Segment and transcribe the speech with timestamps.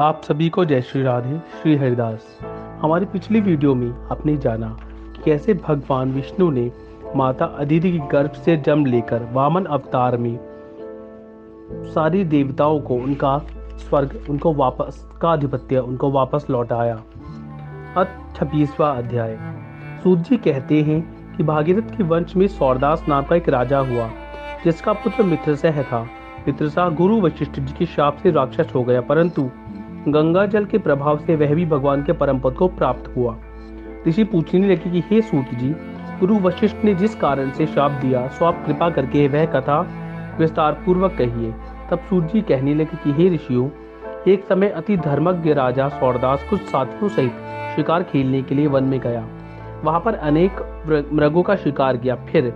[0.00, 2.38] आप सभी को जय श्री राधे, श्री हरिदास।
[2.82, 6.72] हमारी पिछली वीडियो में आपने जाना कि कैसे भगवान विष्णु ने
[7.16, 10.38] माता अदिति की गर्भ से जन्म लेकर वामन अवतार में
[11.72, 13.38] सारी देवताओं को उनका
[13.72, 16.94] स्वर्ग, उनको वापस, का आधिपत्य, उनको वापस लौटाया।
[17.96, 19.38] अब छब्बीसवा अध्याय।
[20.04, 21.00] सूत जी कहते हैं
[21.36, 24.10] कि भागीरथ के वंश में सौरदास नाम का एक राजा हुआ,
[24.64, 26.02] जिसका पुत्र मित्रसह था।
[26.46, 29.50] मित्रसा गुरु वशिष्ठ जी के शाप से राक्षस हो गया, परंतु
[30.14, 33.36] गंगा जल के प्रभाव से वह भी भगवान के परम पद को प्राप्त हुआ।
[34.08, 35.76] ऋषि पूछने लगे कि, हे सूत जी
[36.20, 39.88] गुरु वशिष्ठ ने जिस कारण से शाप दिया, सो आप कृपा करके वह कथा
[40.38, 41.54] विस्तार पूर्वक कहिए।
[41.90, 43.68] तब सूत जी कहने लगे कि, हे ऋषियों,
[44.28, 47.32] एक समय अति धर्मज्ञ राजा सौरदास कुछ साथियों सहित
[47.76, 49.26] शिकार खेलने के लिए वन में गया।
[49.84, 50.52] वहाँ पर अनेक
[51.12, 52.54] मृगों का शिकार किया। फिर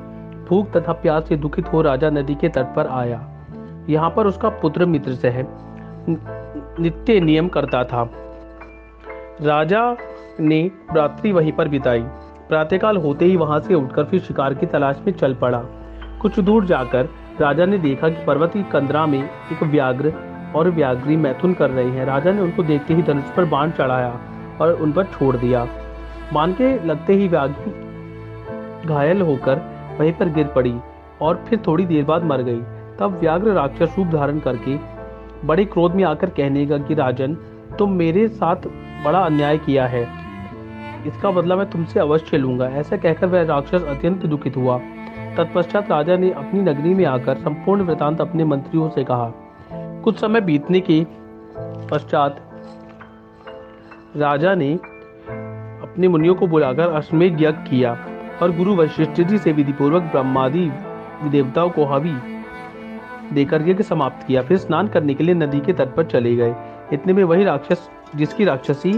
[0.48, 3.28] भूख तथा प्यास से दुखित हो राजा नदी के तट पर आया।
[3.88, 5.42] यहाँ पर उसका पुत्र मित्र सह
[6.08, 8.10] नित्य नियम करता था।
[9.42, 9.96] राजा
[10.40, 12.02] ने रात्रि वहीं पर बिताई।
[12.48, 15.62] प्रातःकाल होते ही वहाँ से उठकर फिर शिकार की तलाश में चल पड़ा।
[16.22, 17.08] कुछ दूर जाकर
[17.40, 20.12] राजा ने देखा कि पर्वत की कंदरा में एक व्याघ्र
[20.56, 24.20] और व्याघ्री मैथुन कर रहे हैं। राजा ने उनको देखते ही धनुष पर बाण चढ़ाया
[24.60, 25.66] और उन पर छोड़ दिया।
[26.32, 27.70] बाण के लगते ही व्याघ्री
[28.88, 29.60] घायल होकर
[30.00, 30.74] वहीं पर गिर पड़ी
[31.20, 32.60] और फिर थोड़ी देर बाद मर गई।
[32.98, 34.76] तब व्याघ्र राक्षस रूप धारण करके
[35.44, 37.34] बड़े क्रोध में आकर कहने लगा कि, राजन,
[37.78, 38.56] तुम मेरे साथ
[39.04, 40.08] बड़ा अन्याय किया है।
[41.06, 44.78] इसका बदला मैं तुमसे अवश्य लूँगा। ऐसा कहकर वह राक्षस अत्यंत दुखित हुआ।
[45.36, 49.32] तत्पश्चात राजा ने अपनी नगरी में आकर संपूर्ण वृतांत अपने मंत्रियों से कहा।
[49.72, 51.06] कुछ समय बीतने के
[51.90, 52.40] पश्चात
[54.16, 54.74] राजा ने
[55.82, 57.98] अपने मुनियों को बुलाकर अश्वमेध यज्ञ किया
[58.42, 60.72] और गुरु वशिष्ठ जी से विधि पूर्वक ब्रह्मादि
[61.24, 62.31] देवताओं को हवि
[63.32, 66.54] देकर यज्ञ समाप्त किया। फिर स्नान करने के लिए नदी के तट पर चले गए।
[66.92, 68.92] इतने में वही राक्षस, जिसकी राक्षसी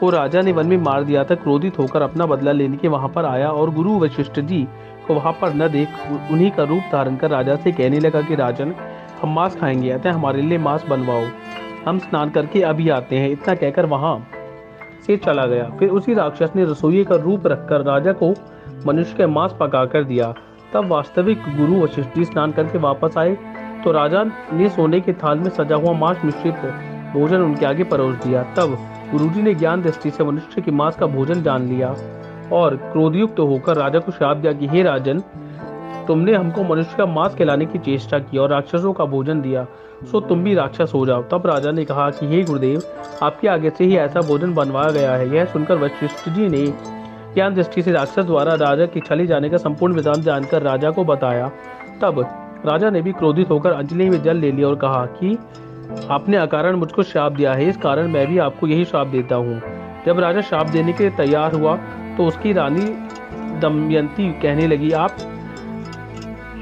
[0.00, 3.08] को राजा ने वन में मार दिया था, क्रोधित होकर अपना बदला लेने के वहाँ
[3.08, 4.68] पर आया और गुरु वशिष्ठ जी
[5.08, 5.88] को वहाँ पर न देख
[6.30, 8.74] उन्हीं का रूप धारण कर राजा से कहने लगा कि, राजन,
[9.22, 11.24] हम मांस खाएँगे, अतः हमारे लिए मांस बनवाओ।
[11.88, 14.26] हम स्नान करके अभी आते हैं। इतना कहकर वहाँ
[15.06, 18.34] से चला गया। फिर उसी राक्षस ने रसोई का रूप रखकर राजा को
[18.86, 20.34] मनुष्य के मांस पका कर दिया।
[20.74, 23.36] तब वास्तविक गुरु वशिष्ठ जी स्नान करके वापस आए।
[23.84, 26.54] तो राजा ने सोने के थाल में सजा हुआ मांस मिश्रित
[27.14, 28.78] भोजन उनके आगे परोस दिया। तब
[29.12, 31.94] गुरुजी ने ज्ञान दृष्टि से मनुष्य के मांस का भोजन जान लिया
[32.52, 35.22] और क्रोधयुक्त तो होकर राजा को श्राप दिया कि, हे राजन,
[36.06, 39.66] तुमने हमको मनुष्य का मांस खिलाने की चेष्टा की और राक्षसों का भोजन दिया,
[40.04, 42.82] सो तुम भी राक्षस हो जाओ। तब राजा ने कहा कि, हे गुरुदेव,
[43.22, 46.66] आपके आगे से ही ऐसा भोजन बनवाया गया है। यह सुनकर वशिष्ठ जी ने
[47.34, 51.04] ज्ञान दृष्टि से राक्षस द्वारा राजा के छली जाने का संपूर्ण विधान जानकर राजा को
[51.04, 51.50] बताया।
[52.02, 55.36] तब राजा ने भी क्रोधित होकर अंजलि में जल ले लिया और कहा कि
[56.10, 59.60] आपने अकारण मुझको श्राप दिया है, इस कारण मैं भी आपको यही श्राप देता हूँ।
[60.06, 61.76] जब राजा श्राप देने के लिए तैयार हुआ
[62.16, 62.86] तो उसकी रानी
[63.60, 65.16] दमयंती कहने लगी, आप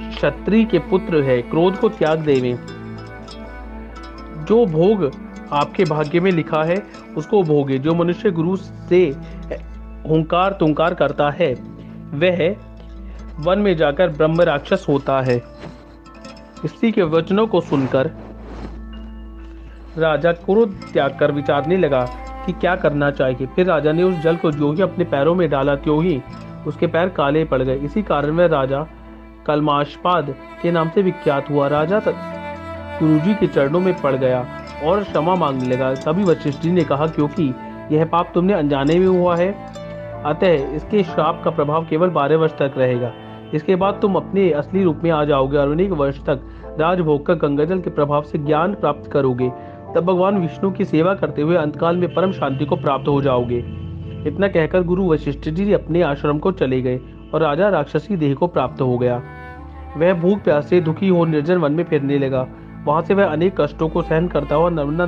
[0.09, 2.57] क्षत्रिय के पुत्र है, क्रोध को त्याग देवे
[4.45, 5.11] जो भोग
[5.53, 6.77] आपके भाग्य में लिखा है,
[7.17, 9.05] उसको भोगे। जो मनुष्य गुरु से
[10.09, 11.53] हुंकार तुंकार करता है,
[12.15, 12.57] वह
[13.41, 15.39] वन में जाकर ब्रह्म राक्षस होता है।
[16.67, 18.11] स्त्री के वचनों को सुनकर
[19.99, 22.05] राजा क्रोध त्याग कर विचारने लगा
[22.47, 25.49] कि क्या करना चाहिए। फिर राजा ने उस जल को जो ही अपने पैरों में
[25.51, 26.21] डाला, त्यों ही
[26.67, 28.87] उसके पैर काले पड़ गए। इसी कारण वह राजा
[29.47, 34.47] कलमाशपाद के नाम से विख्यात हुआ। राजा गुरुजी के चरणों में पड़ गया
[34.85, 37.55] और क्षमा मांगने लगा। तभी वशिष्ठ जी ने कहा, क्योंकि
[37.93, 39.53] यह पाप तुमने अनजाने में हुआ है।
[40.25, 43.13] अतः इसके श्राप का प्रभाव केवल बारह वर्ष तक रहेगा।
[43.55, 46.41] इसके बाद तुम अपने असली रूप में आ जाओगे और अनेक वर्ष तक
[46.79, 49.49] राजभोग का गंगाजल के प्रभाव से ज्ञान प्राप्त करोगे,
[49.95, 53.59] तब भगवान विष्णु की सेवा करते हुए अंतकाल में परम शांति को प्राप्त हो जाओगे।
[54.27, 57.01] इतना कहकर गुरु वशिष्ठ जी अपने आश्रम को चले गए
[57.35, 59.23] और राजा राक्षसी देह को प्राप्त हो गया।
[59.97, 62.47] वह भूख प्यास से दुखी हो निर्जन वन में फिरने लगा।
[62.87, 65.07] वहाँ से वह अनेक कष्टों को सहन करता हुआ नर्मदा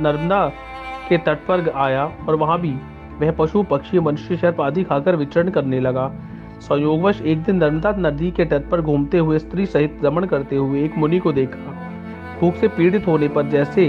[0.00, 0.46] नर्मदा
[1.08, 2.74] के तट पर आया और वहाँ भी
[3.20, 6.10] वह पशु, पक्षी, मनुष्य, सर्प आदि खाकर विचरण करने लगा।
[6.60, 10.84] संयोगवश एक दिन नर्मदा नदी के तट पर घूमते हुए स्त्री सहित रमण करते हुए
[10.84, 11.74] एक मुनि को देखा।
[12.40, 13.86] भूख से पीड़ित होने पर जैसे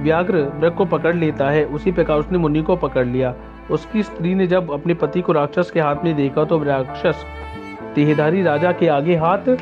[0.00, 3.34] व्याघ्र मृग को पकड़ लेता है, उसी प्रकार उसने मुनि को पकड़ लिया।
[3.70, 7.24] उसकी स्त्री ने जब अपने पति को राक्षस के हाथ में देखा तो राक्षस
[7.94, 9.54] देहधारी राजा के आगे हाथ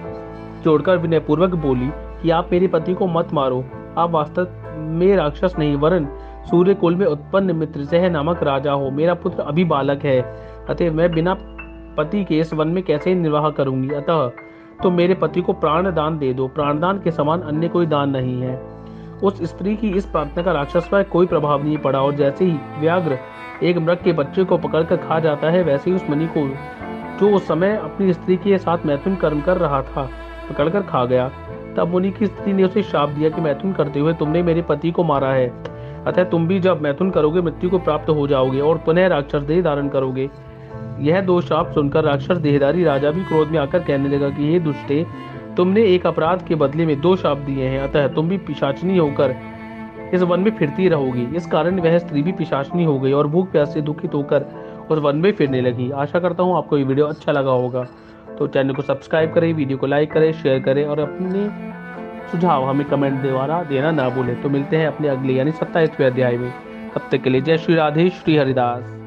[0.65, 1.91] जोड़कर विनयपूर्वक बोली,
[2.23, 3.65] कि आप मेरे पति को मत मारो।
[3.99, 6.09] आप वास्तव में राक्षस नहीं, वरन
[6.51, 10.21] सूर्य कुल में उत्पन्न मित्र से नामक राजा हो। मेरा पुत्र अभी बालक है,
[10.69, 11.35] अतः मैं बिना
[11.97, 13.91] पति के इस वन में कैसे निर्वाह करूँगी?
[13.91, 14.29] अतः
[14.83, 18.41] तो मेरे पति को प्राण दान दे दो। प्राणदान के समान अन्य कोई दान नहीं
[18.43, 18.57] है।
[19.23, 22.59] उस स्त्री की इस प्रार्थना का राक्षस पर कोई प्रभाव नहीं पड़ा और जैसे ही
[22.79, 23.19] व्याघ्र
[23.63, 26.49] एक मृग के बच्चे को पकड़कर खा जाता है, वैसे ही उस मणि को
[27.21, 30.09] जो उस समय अपनी स्त्री के साथ मैथुन कर्म कर रहा था,
[30.51, 31.31] पकड़कर खा गया।
[31.77, 34.91] तब मुनि की स्त्री ने उसे शाप दिया कि मैथुन करते हुए तुमने मेरे पति
[34.91, 35.49] को मारा है।
[36.05, 39.63] अतः तुम भी जब मैथुन करोगे, मृत्यु को प्राप्त हो जाओगे और पुनः राक्षस देह
[39.63, 40.31] धारण करोगे।
[41.01, 44.59] यह दो शाप सुनकर राक्षस देहदारी राजा भी क्रोध में आकर कहने लगा कि, हे
[44.59, 45.07] दुष्टे,
[45.57, 49.35] तुमने एक अपराध के बदले में दो शाप दिए हैं, अतः तुम भी पिशाचनी होकर
[50.15, 53.53] इस वन में फिरती रहोगी। इस कारण वह स्त्री भी पिशाचनी हो गई और भूख
[53.53, 54.43] प्यास से दुखित होकर
[54.91, 57.87] उस वन में फिरने लगी। आशा करता हूँ आपको ये वीडियो अच्छा लगा होगा।
[58.39, 61.71] तो चैनल को सब्सक्राइब करें, वीडियो को लाइक करें, शेयर करें और अपने
[62.33, 66.37] सुझाव हमें कमेंट द्वारा देना ना भूलें। तो मिलते हैं अपने अगले यानी सत्ताईसवें अध्याय
[66.37, 66.53] में।
[66.95, 69.00] तब तक के लिए जय श्री राधे, श्री हरिदास।